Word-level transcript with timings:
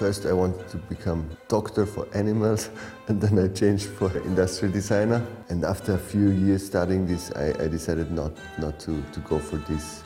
First, 0.00 0.24
I 0.24 0.32
wanted 0.32 0.66
to 0.70 0.78
become 0.78 1.28
doctor 1.48 1.84
for 1.84 2.08
animals, 2.14 2.70
and 3.08 3.20
then 3.20 3.38
I 3.38 3.48
changed 3.48 3.84
for 3.84 4.10
industrial 4.20 4.72
designer. 4.72 5.22
And 5.50 5.62
after 5.62 5.92
a 5.92 5.98
few 5.98 6.30
years 6.30 6.64
studying 6.64 7.06
this, 7.06 7.30
I, 7.32 7.48
I 7.62 7.68
decided 7.68 8.10
not, 8.10 8.32
not 8.56 8.80
to, 8.80 9.02
to 9.02 9.20
go 9.20 9.38
for 9.38 9.58
this 9.68 10.02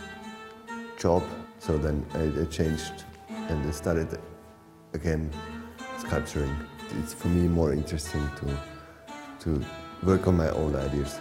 job. 0.99 1.23
So 1.61 1.79
then 1.79 2.05
I, 2.13 2.43
I 2.43 2.45
changed 2.47 3.05
and 3.29 3.65
I 3.65 3.71
started 3.71 4.19
again 4.95 5.31
sculpturing. 5.99 6.57
It's 6.99 7.15
for 7.15 7.29
me 7.29 7.47
more 7.47 7.73
interesting 7.73 8.29
to, 8.39 8.59
to 9.45 9.65
work 10.03 10.27
on 10.27 10.37
my 10.37 10.49
own 10.49 10.75
ideas. 10.75 11.21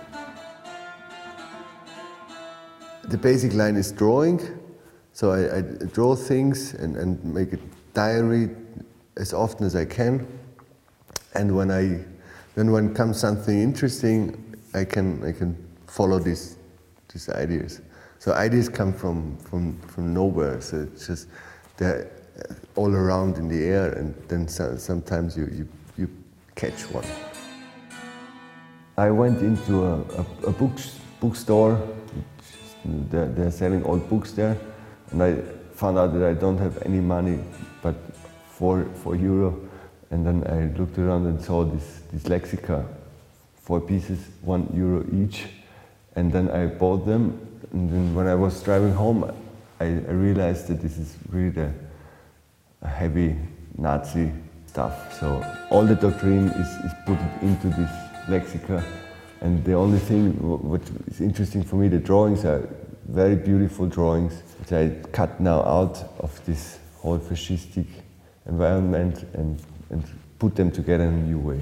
The 3.03 3.19
basic 3.19 3.53
line 3.53 3.75
is 3.75 3.91
drawing. 3.91 4.41
So 5.11 5.29
I, 5.29 5.57
I 5.57 5.61
draw 5.61 6.15
things 6.15 6.73
and, 6.73 6.97
and 6.97 7.23
make 7.23 7.53
a 7.53 7.59
diary 7.93 8.49
as 9.17 9.33
often 9.33 9.65
as 9.65 9.75
I 9.75 9.85
can. 9.85 10.27
And 11.35 11.55
when 11.55 11.71
I 11.71 12.03
then 12.55 12.71
when 12.71 12.93
comes 12.93 13.19
something 13.19 13.59
interesting, 13.59 14.57
I 14.73 14.85
can 14.85 15.23
I 15.23 15.31
can 15.31 15.55
follow 15.87 16.19
these 16.19 16.57
these 17.11 17.29
ideas. 17.29 17.81
So 18.19 18.33
ideas 18.33 18.69
come 18.69 18.93
from 18.93 19.37
from 19.37 19.79
from 19.81 20.13
nowhere. 20.13 20.61
So 20.61 20.81
it's 20.81 21.07
just 21.07 21.27
they're 21.77 22.09
all 22.75 22.93
around 22.93 23.37
in 23.37 23.47
the 23.47 23.63
air, 23.63 23.91
and 23.93 24.15
then 24.27 24.47
so, 24.47 24.75
sometimes 24.77 25.37
you, 25.37 25.45
you 25.51 25.67
you 25.97 26.09
catch 26.55 26.81
one. 26.91 27.05
I 28.97 29.09
went 29.09 29.41
into 29.41 29.83
a, 29.83 30.01
a, 30.01 30.25
a 30.47 30.51
books, 30.51 30.99
bookstore. 31.19 31.81
They're, 32.85 33.27
they're 33.29 33.51
selling 33.51 33.83
old 33.83 34.09
books 34.09 34.31
there, 34.31 34.57
and 35.11 35.23
I 35.23 35.35
found 35.83 35.97
out 35.97 36.13
that 36.13 36.23
I 36.23 36.33
don't 36.33 36.57
have 36.59 36.81
any 36.83 37.01
money, 37.01 37.39
but 37.81 37.95
four, 38.47 38.85
four 39.03 39.17
euro. 39.17 39.59
And 40.11 40.25
then 40.25 40.37
I 40.47 40.77
looked 40.79 40.97
around 40.97 41.25
and 41.25 41.43
saw 41.43 41.65
this, 41.65 41.99
this 42.09 42.23
Lexica, 42.23 42.87
four 43.61 43.81
pieces, 43.81 44.19
one 44.43 44.71
euro 44.73 45.05
each. 45.11 45.47
And 46.15 46.31
then 46.31 46.49
I 46.51 46.67
bought 46.67 47.05
them. 47.05 47.21
And 47.73 47.91
then 47.91 48.15
when 48.15 48.27
I 48.27 48.35
was 48.35 48.63
driving 48.63 48.93
home, 48.93 49.29
I, 49.81 49.83
I 49.83 50.13
realized 50.27 50.67
that 50.67 50.81
this 50.81 50.97
is 50.97 51.17
really 51.29 51.49
the 51.49 51.69
heavy 52.87 53.35
Nazi 53.77 54.31
stuff. 54.67 55.19
So 55.19 55.45
all 55.69 55.85
the 55.85 55.95
doctrine 55.95 56.47
is, 56.47 56.69
is 56.85 56.93
put 57.05 57.19
into 57.41 57.67
this 57.67 57.91
Lexica. 58.29 58.81
And 59.41 59.61
the 59.65 59.73
only 59.73 59.99
thing 59.99 60.31
what 60.39 60.81
is 61.07 61.19
interesting 61.19 61.61
for 61.61 61.75
me, 61.75 61.89
the 61.89 61.99
drawings 61.99 62.45
are 62.45 62.69
very 63.07 63.35
beautiful 63.35 63.87
drawings, 63.87 64.41
which 64.59 64.71
I 64.71 64.89
cut 65.11 65.39
now 65.39 65.61
out 65.63 66.03
of 66.19 66.43
this 66.45 66.79
whole 66.97 67.19
fascistic 67.19 67.85
environment 68.45 69.25
and, 69.33 69.61
and 69.89 70.03
put 70.39 70.55
them 70.55 70.71
together 70.71 71.03
in 71.03 71.13
a 71.13 71.23
new 71.23 71.39
way. 71.39 71.59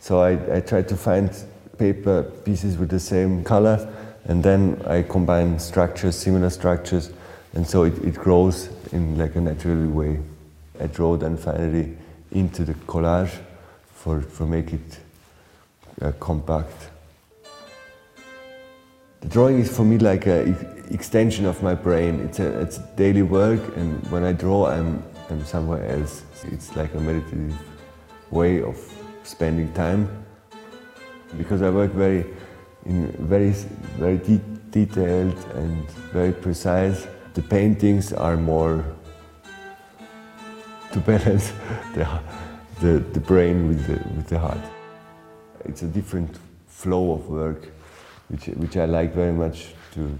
So 0.00 0.20
I, 0.20 0.56
I 0.56 0.60
tried 0.60 0.88
to 0.88 0.96
find 0.96 1.30
paper 1.78 2.22
pieces 2.44 2.76
with 2.76 2.90
the 2.90 3.00
same 3.00 3.44
color 3.44 3.88
and 4.24 4.42
then 4.42 4.80
I 4.86 5.02
combine 5.02 5.58
structures, 5.58 6.16
similar 6.16 6.50
structures, 6.50 7.10
and 7.54 7.66
so 7.66 7.84
it, 7.84 7.96
it 8.04 8.14
grows 8.14 8.68
in 8.92 9.18
like 9.18 9.34
a 9.36 9.40
natural 9.40 9.88
way. 9.88 10.20
I 10.80 10.86
draw 10.86 11.16
then 11.16 11.36
finally 11.36 11.96
into 12.30 12.64
the 12.64 12.74
collage 12.74 13.36
for, 13.94 14.20
for 14.20 14.46
make 14.46 14.72
it 14.72 14.98
uh, 16.00 16.12
compact. 16.12 16.90
The 19.20 19.28
drawing 19.28 19.58
is 19.58 19.74
for 19.74 19.84
me 19.84 19.98
like 19.98 20.26
an 20.26 20.56
extension 20.90 21.44
of 21.44 21.62
my 21.62 21.74
brain. 21.74 22.20
It's 22.20 22.38
a, 22.38 22.58
it's 22.60 22.78
daily 22.96 23.20
work, 23.20 23.60
and 23.76 24.02
when 24.10 24.24
I 24.24 24.32
draw, 24.32 24.68
I'm, 24.68 25.02
I'm 25.28 25.44
somewhere 25.44 25.84
else. 25.86 26.22
It's 26.44 26.74
like 26.74 26.94
a 26.94 27.00
meditative 27.00 27.54
way 28.30 28.62
of 28.62 28.78
spending 29.22 29.70
time. 29.74 30.08
Because 31.36 31.60
I 31.60 31.68
work 31.68 31.92
very, 31.92 32.24
in 32.86 33.12
very, 33.28 33.50
very 33.98 34.16
de 34.16 34.40
detailed 34.70 35.36
and 35.54 35.90
very 36.12 36.32
precise. 36.32 37.06
The 37.34 37.42
paintings 37.42 38.14
are 38.14 38.36
more 38.36 38.84
to 40.92 40.98
balance 41.00 41.52
the, 41.94 42.08
the, 42.80 43.00
the 43.12 43.20
brain 43.20 43.68
with 43.68 43.86
the, 43.86 43.94
with 44.16 44.28
the 44.28 44.38
heart. 44.38 44.64
It's 45.66 45.82
a 45.82 45.88
different 45.88 46.38
flow 46.68 47.12
of 47.12 47.28
work 47.28 47.68
which, 48.30 48.46
which 48.56 48.76
I 48.76 48.84
like 48.84 49.12
very 49.12 49.32
much 49.32 49.68
to, 49.94 50.18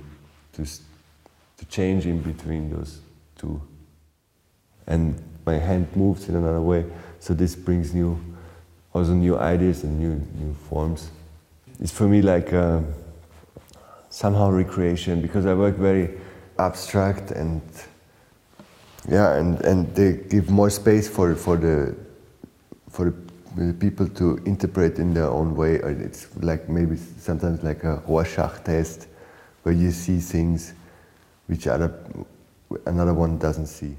to, 0.54 0.64
to 0.64 1.64
change 1.68 2.06
in 2.06 2.20
between 2.20 2.70
those 2.70 3.00
two. 3.38 3.62
And 4.86 5.22
my 5.46 5.54
hand 5.54 5.94
moves 5.94 6.28
in 6.28 6.36
another 6.36 6.60
way, 6.60 6.84
so 7.20 7.34
this 7.34 7.54
brings 7.54 7.94
new, 7.94 8.20
also 8.92 9.12
new 9.12 9.38
ideas 9.38 9.84
and 9.84 9.98
new, 9.98 10.20
new 10.44 10.54
forms. 10.68 11.10
It's 11.78 11.92
for 11.92 12.08
me 12.08 12.20
like 12.20 12.52
uh, 12.52 12.80
somehow 14.08 14.50
recreation 14.50 15.22
because 15.22 15.46
I 15.46 15.54
work 15.54 15.76
very 15.76 16.18
abstract 16.58 17.30
and 17.30 17.62
yeah, 19.08 19.36
and, 19.36 19.60
and 19.62 19.94
they 19.94 20.12
give 20.28 20.50
more 20.50 20.68
space 20.68 21.08
for, 21.08 21.34
for 21.34 21.56
the 21.56 21.96
for 22.90 23.06
the 23.06 23.29
people 23.78 24.08
to 24.08 24.36
interpret 24.44 24.98
in 24.98 25.12
their 25.14 25.28
own 25.28 25.56
way. 25.56 25.76
It's 25.76 26.28
like 26.36 26.68
maybe 26.68 26.96
sometimes 26.96 27.62
like 27.62 27.84
a 27.84 28.02
Rorschach 28.06 28.64
test, 28.64 29.08
where 29.62 29.74
you 29.74 29.90
see 29.90 30.18
things 30.18 30.74
which 31.46 31.66
other, 31.66 31.92
another 32.86 33.14
one 33.14 33.38
doesn't 33.38 33.66
see. 33.66 33.96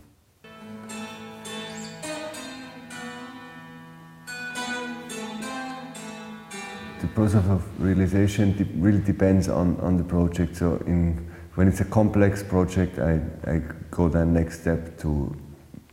The 7.01 7.07
process 7.07 7.43
of 7.49 7.63
realization 7.81 8.55
really 8.77 9.01
depends 9.01 9.49
on, 9.49 9.77
on 9.81 9.97
the 9.97 10.03
project. 10.03 10.55
So 10.55 10.81
in, 10.85 11.29
when 11.55 11.67
it's 11.67 11.81
a 11.81 11.85
complex 11.85 12.41
project, 12.41 12.99
I, 12.99 13.19
I 13.45 13.61
go 13.89 14.07
then 14.07 14.33
next 14.33 14.61
step 14.61 14.97
to 14.99 15.35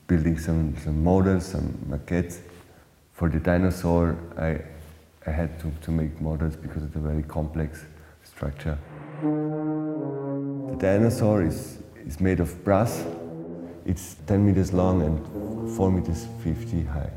building 0.07 0.39
some, 0.39 0.77
some 0.85 1.03
models, 1.03 1.47
some 1.47 1.77
maquettes 1.89 2.39
for 3.19 3.29
the 3.29 3.41
dinosaur, 3.41 4.17
I, 4.39 4.61
I 5.29 5.33
had 5.33 5.59
to, 5.59 5.73
to 5.83 5.91
make 5.91 6.21
models 6.21 6.55
because 6.55 6.84
it's 6.84 6.95
a 6.95 7.01
very 7.01 7.25
complex 7.25 7.84
structure. 8.23 8.79
The 9.23 10.77
dinosaur 10.79 11.43
is, 11.43 11.78
is 12.07 12.21
made 12.21 12.39
of 12.39 12.65
brass. 12.65 13.05
It's 13.84 14.15
10 14.28 14.47
meters 14.47 14.73
long 14.73 15.03
and 15.03 15.77
4 15.77 15.91
meters 15.91 16.28
50 16.45 16.84
high. 16.84 17.11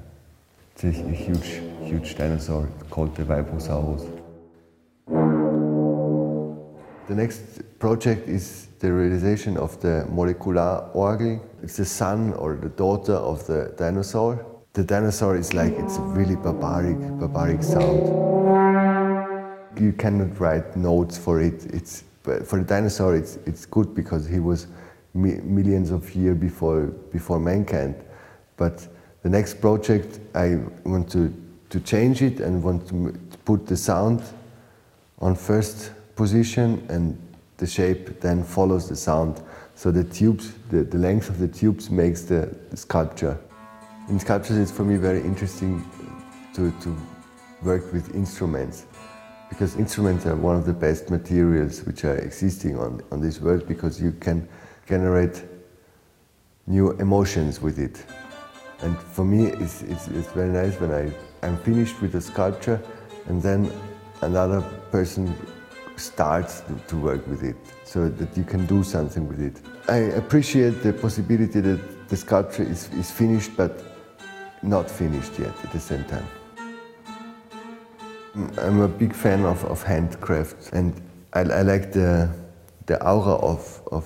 It's 0.73 0.85
a, 0.85 0.91
huge, 0.91 1.61
huge 1.83 2.17
dinosaur 2.17 2.67
called 2.89 3.15
the 3.15 3.23
Vibrosaurus. 3.23 4.09
The 7.07 7.15
next 7.15 7.77
project 7.77 8.27
is 8.27 8.69
the 8.79 8.91
realization 8.91 9.55
of 9.55 9.79
the 9.81 10.07
molecular 10.09 10.89
orgel. 10.95 11.39
It's 11.61 11.77
the 11.77 11.85
son 11.85 12.33
or 12.33 12.55
the 12.55 12.69
daughter 12.69 13.13
of 13.13 13.45
the 13.45 13.75
dinosaur 13.77 14.50
the 14.73 14.83
dinosaur 14.83 15.35
is 15.35 15.53
like 15.53 15.73
it's 15.73 15.97
a 15.97 16.01
really 16.01 16.35
barbaric, 16.35 16.97
barbaric 17.19 17.61
sound. 17.61 18.07
You 19.79 19.91
cannot 19.93 20.39
write 20.39 20.75
notes 20.77 21.17
for 21.17 21.41
it. 21.41 21.65
It's 21.65 22.03
for 22.23 22.59
the 22.59 22.63
dinosaur. 22.65 23.15
It's 23.15 23.37
it's 23.45 23.65
good 23.65 23.93
because 23.93 24.25
he 24.27 24.39
was 24.39 24.67
mi 25.13 25.35
millions 25.43 25.91
of 25.91 26.15
years 26.15 26.37
before 26.37 26.87
before 27.11 27.39
mankind. 27.39 27.95
But 28.55 28.87
the 29.23 29.29
next 29.29 29.59
project, 29.59 30.19
I 30.35 30.59
want 30.85 31.11
to 31.11 31.33
to 31.69 31.79
change 31.81 32.21
it 32.21 32.39
and 32.39 32.63
want 32.63 32.87
to, 32.89 33.13
put 33.43 33.65
the 33.65 33.75
sound 33.75 34.21
on 35.17 35.33
first 35.35 35.91
position 36.15 36.85
and 36.89 37.17
the 37.57 37.65
shape 37.65 38.21
then 38.21 38.43
follows 38.43 38.87
the 38.87 38.95
sound. 38.95 39.41
So 39.73 39.89
the 39.89 40.03
tubes, 40.03 40.53
the, 40.69 40.83
the 40.83 40.99
length 40.99 41.27
of 41.29 41.39
the 41.39 41.47
tubes 41.47 41.89
makes 41.89 42.21
the, 42.21 42.55
the 42.69 42.77
sculpture. 42.77 43.39
In 44.09 44.19
sculptures, 44.19 44.57
it's 44.57 44.71
for 44.71 44.83
me 44.83 44.97
very 44.97 45.21
interesting 45.21 45.85
uh, 46.01 46.55
to, 46.55 46.71
to 46.81 46.97
work 47.61 47.93
with 47.93 48.13
instruments 48.15 48.85
because 49.47 49.75
instruments 49.75 50.25
are 50.25 50.35
one 50.35 50.55
of 50.55 50.65
the 50.65 50.73
best 50.73 51.09
materials 51.09 51.83
which 51.83 52.03
are 52.03 52.15
existing 52.15 52.77
on, 52.77 53.01
on 53.11 53.21
this 53.21 53.39
world 53.39 53.67
because 53.67 54.01
you 54.01 54.11
can 54.13 54.47
generate 54.87 55.43
new 56.67 56.91
emotions 56.93 57.61
with 57.61 57.77
it. 57.77 58.03
And 58.81 58.97
for 58.97 59.23
me, 59.23 59.47
it's, 59.47 59.83
it's, 59.83 60.07
it's 60.07 60.31
very 60.31 60.49
nice 60.49 60.79
when 60.79 60.91
I, 60.91 61.11
I'm 61.45 61.57
finished 61.57 62.01
with 62.01 62.15
a 62.15 62.21
sculpture 62.21 62.81
and 63.27 63.41
then 63.41 63.71
another 64.21 64.61
person 64.91 65.35
starts 65.95 66.61
to, 66.61 66.73
to 66.87 66.95
work 66.97 67.27
with 67.27 67.43
it 67.43 67.55
so 67.83 68.09
that 68.09 68.35
you 68.35 68.43
can 68.43 68.65
do 68.65 68.83
something 68.83 69.27
with 69.27 69.41
it. 69.41 69.61
I 69.87 70.17
appreciate 70.17 70.81
the 70.81 70.93
possibility 70.93 71.59
that 71.61 72.09
the 72.09 72.17
sculpture 72.17 72.63
is, 72.63 72.89
is 72.93 73.11
finished 73.11 73.51
but 73.55 73.90
not 74.61 74.89
finished 74.89 75.39
yet 75.39 75.53
at 75.63 75.71
the 75.71 75.79
same 75.79 76.03
time. 76.05 76.27
Mm, 78.35 78.57
I'm 78.57 78.81
a 78.81 78.87
big 78.87 79.13
fan 79.13 79.45
of, 79.45 79.63
of 79.65 79.83
handcraft 79.83 80.71
and 80.73 80.93
I, 81.33 81.41
I 81.41 81.61
like 81.61 81.91
the, 81.91 82.29
the 82.85 83.03
aura 83.05 83.35
of, 83.35 83.81
of 83.91 84.05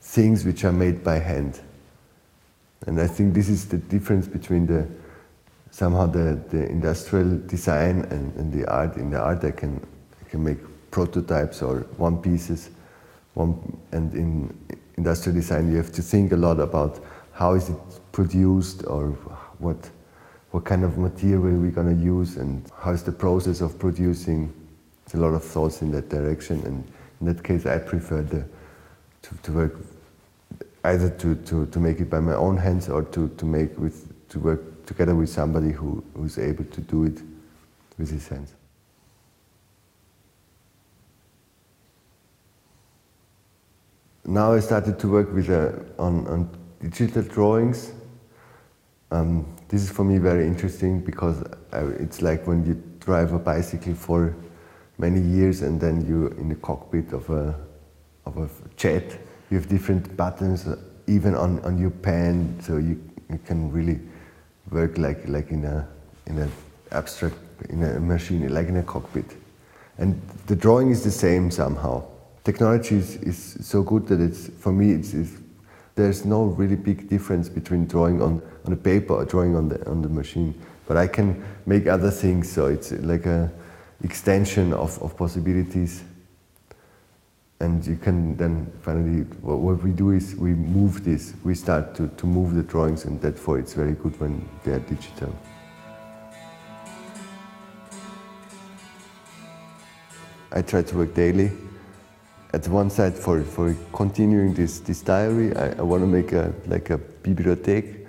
things 0.00 0.44
which 0.44 0.64
are 0.64 0.72
made 0.72 1.04
by 1.04 1.18
hand. 1.18 1.60
And 2.86 3.00
I 3.00 3.06
think 3.06 3.34
this 3.34 3.48
is 3.48 3.68
the 3.68 3.78
difference 3.78 4.26
between 4.26 4.66
the 4.66 4.86
somehow 5.70 6.06
the, 6.06 6.38
the 6.50 6.68
industrial 6.68 7.38
design 7.46 8.00
and, 8.10 8.34
and 8.36 8.52
the 8.52 8.70
art. 8.70 8.96
In 8.96 9.10
the 9.10 9.20
art, 9.20 9.42
I 9.44 9.50
can 9.50 9.84
I 10.20 10.28
can 10.28 10.44
make 10.44 10.58
prototypes 10.90 11.62
or 11.62 11.80
one 11.96 12.20
pieces, 12.20 12.70
one, 13.34 13.78
and 13.92 14.12
in 14.14 14.58
industrial 14.96 15.34
design, 15.34 15.70
you 15.70 15.76
have 15.78 15.90
to 15.92 16.02
think 16.02 16.32
a 16.32 16.36
lot 16.36 16.60
about 16.60 17.00
how 17.32 17.54
is 17.54 17.70
it 17.70 17.76
produced 18.12 18.84
or 18.86 19.16
what 19.62 19.90
what 20.50 20.64
kind 20.64 20.84
of 20.84 20.98
material 20.98 21.40
we're 21.40 21.70
going 21.70 21.98
to 21.98 22.04
use 22.04 22.36
and 22.36 22.70
how 22.78 22.92
is 22.92 23.02
the 23.02 23.12
process 23.12 23.62
of 23.62 23.78
producing. 23.78 24.52
There's 25.06 25.14
a 25.14 25.24
lot 25.24 25.34
of 25.34 25.42
thoughts 25.42 25.80
in 25.80 25.90
that 25.92 26.10
direction, 26.10 26.62
and 26.66 26.84
in 27.20 27.26
that 27.26 27.42
case, 27.42 27.64
I 27.64 27.78
prefer 27.78 28.22
the, 28.22 28.44
to, 29.22 29.34
to 29.42 29.52
work 29.52 29.76
either 30.84 31.08
to, 31.08 31.34
to, 31.36 31.66
to 31.66 31.80
make 31.80 32.00
it 32.00 32.10
by 32.10 32.20
my 32.20 32.34
own 32.34 32.56
hands 32.56 32.88
or 32.88 33.02
to, 33.02 33.28
to 33.28 33.44
make 33.44 33.76
with 33.78 34.08
to 34.28 34.38
work 34.38 34.86
together 34.86 35.14
with 35.14 35.28
somebody 35.28 35.70
who, 35.70 36.02
who's 36.16 36.38
able 36.38 36.64
to 36.64 36.80
do 36.80 37.04
it 37.04 37.20
with 37.98 38.10
his 38.10 38.26
hands. 38.28 38.54
Now 44.24 44.54
I 44.54 44.60
started 44.60 44.98
to 45.00 45.08
work 45.08 45.32
with 45.32 45.50
uh, 45.50 46.02
on, 46.02 46.26
on 46.26 46.58
digital 46.80 47.22
drawings. 47.22 47.92
Um, 49.12 49.46
this 49.68 49.82
is 49.82 49.90
for 49.90 50.04
me 50.04 50.18
very 50.18 50.46
interesting 50.46 51.00
because 51.00 51.42
I, 51.72 51.80
it's 52.00 52.22
like 52.22 52.46
when 52.46 52.64
you 52.64 52.82
drive 52.98 53.32
a 53.32 53.38
bicycle 53.38 53.94
for 53.94 54.34
many 54.98 55.20
years 55.20 55.62
and 55.62 55.80
then 55.80 56.06
you're 56.06 56.32
in 56.38 56.48
the 56.48 56.54
cockpit 56.56 57.12
of 57.12 57.28
a, 57.30 57.54
of 58.24 58.36
a 58.38 58.48
jet 58.76 59.18
you 59.52 59.58
have 59.58 59.68
different 59.68 60.16
buttons 60.16 60.66
uh, 60.66 60.76
even 61.06 61.34
on, 61.34 61.60
on 61.60 61.76
your 61.76 61.90
pen, 61.90 62.58
so 62.62 62.78
you, 62.78 62.98
you 63.28 63.38
can 63.44 63.70
really 63.70 64.00
work 64.70 64.96
like, 64.96 65.28
like 65.28 65.50
in 65.50 65.66
a 65.66 65.86
in 66.26 66.38
an 66.38 66.50
abstract 66.92 67.36
in 67.68 67.82
a 67.82 68.00
machine, 68.00 68.48
like 68.48 68.68
in 68.68 68.78
a 68.78 68.82
cockpit. 68.82 69.26
And 69.98 70.18
the 70.46 70.56
drawing 70.56 70.90
is 70.90 71.04
the 71.04 71.10
same 71.10 71.50
somehow. 71.50 72.04
Technology 72.44 72.96
is, 72.96 73.16
is 73.16 73.58
so 73.60 73.82
good 73.82 74.06
that 74.06 74.20
it's 74.20 74.48
for 74.48 74.72
me 74.72 74.92
it's, 74.92 75.12
it's 75.12 75.32
there's 75.94 76.24
no 76.24 76.44
really 76.44 76.76
big 76.76 77.08
difference 77.08 77.48
between 77.48 77.86
drawing 77.86 78.22
on, 78.22 78.42
on 78.66 78.72
a 78.72 78.76
paper 78.76 79.14
or 79.14 79.24
drawing 79.24 79.56
on 79.56 79.68
the 79.68 79.88
on 79.88 80.02
the 80.02 80.08
machine. 80.08 80.54
But 80.86 80.96
I 80.96 81.06
can 81.06 81.44
make 81.66 81.86
other 81.86 82.10
things, 82.10 82.50
so 82.50 82.66
it's 82.66 82.92
like 82.92 83.26
a 83.26 83.50
extension 84.02 84.72
of, 84.72 85.00
of 85.02 85.16
possibilities 85.16 86.02
and 87.62 87.86
you 87.86 87.96
can 87.96 88.36
then 88.36 88.70
finally, 88.82 89.22
what, 89.40 89.58
what, 89.58 89.82
we 89.84 89.92
do 89.92 90.10
is 90.10 90.34
we 90.34 90.50
move 90.50 91.04
this, 91.04 91.34
we 91.44 91.54
start 91.54 91.94
to, 91.94 92.08
to 92.08 92.26
move 92.26 92.54
the 92.54 92.62
drawings 92.64 93.04
and 93.04 93.20
therefore 93.20 93.60
it's 93.60 93.72
very 93.72 93.92
good 93.92 94.18
when 94.20 94.46
they 94.64 94.72
are 94.72 94.80
digital. 94.80 95.32
I 100.50 100.60
try 100.60 100.82
to 100.82 100.96
work 100.96 101.14
daily. 101.14 101.52
At 102.52 102.68
one 102.68 102.90
side, 102.90 103.14
for, 103.14 103.42
for 103.42 103.74
continuing 103.92 104.52
this, 104.52 104.80
this 104.80 105.00
diary, 105.00 105.56
I, 105.56 105.70
I 105.78 105.82
want 105.82 106.02
to 106.02 106.06
make 106.06 106.32
a, 106.32 106.52
like 106.66 106.90
a 106.90 106.98
bibliothek. 106.98 108.06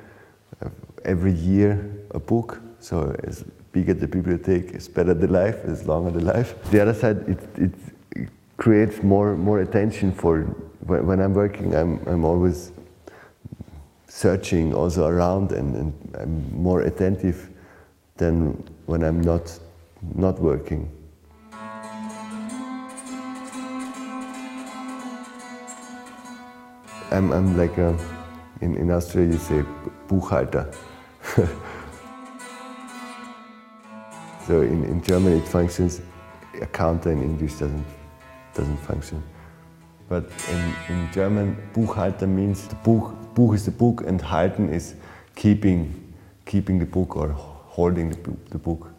Uh, 0.62 0.70
every 1.06 1.32
year, 1.32 2.06
a 2.12 2.20
book. 2.20 2.62
So 2.80 3.16
as 3.24 3.44
bigger 3.72 3.94
the 3.94 4.08
bibliothek, 4.08 4.76
as 4.76 4.88
better 4.88 5.14
the 5.14 5.28
life, 5.28 5.64
as 5.66 5.88
longer 5.88 6.12
the 6.12 6.26
life. 6.26 6.62
The 6.72 6.82
other 6.82 6.94
side, 6.94 7.18
it, 7.30 7.40
it 7.58 8.30
creates 8.58 9.02
more 9.04 9.36
more 9.36 9.62
attention 9.62 10.12
for 10.12 10.42
when, 10.86 11.06
when 11.08 11.20
I'm 11.20 11.34
working. 11.34 11.76
I'm 11.76 12.00
I'm 12.08 12.24
always 12.24 12.72
searching 14.08 14.74
also 14.74 15.08
around 15.08 15.52
and, 15.52 15.76
and 15.76 16.16
I'm 16.20 16.62
more 16.62 16.82
attentive 16.82 17.50
than 18.18 18.64
when 18.86 19.04
I'm 19.04 19.22
not 19.22 19.60
not 20.16 20.40
working. 20.40 20.90
I'm, 27.14 27.32
I'm 27.32 27.56
like 27.56 27.78
a, 27.78 27.98
in, 28.62 28.76
in 28.76 28.90
Austria 28.90 29.28
you 29.28 29.38
say 29.38 29.64
Buchhalter. 30.08 30.74
so 34.48 34.62
in, 34.62 34.84
in 34.86 35.04
German 35.04 35.34
it 35.34 35.48
functions, 35.48 36.02
accountant 36.60 37.22
in 37.22 37.30
English 37.30 37.54
doesn't 37.54 37.86
doesn't 38.56 38.78
function. 38.78 39.22
But 40.10 40.26
in, 40.50 40.74
in 40.90 41.12
German, 41.12 41.56
Buchhalter 41.74 42.28
means 42.28 42.68
the 42.68 42.76
book, 42.76 43.16
Buch 43.34 43.56
is 43.56 43.66
the 43.66 43.72
book 43.72 44.04
and 44.06 44.22
halten 44.22 44.70
is 44.72 44.96
keeping, 45.36 46.14
keeping 46.46 46.80
the 46.80 46.86
book 46.86 47.16
or 47.16 47.30
holding 47.30 48.10
the, 48.10 48.18
the 48.50 48.58
book. 48.58 48.90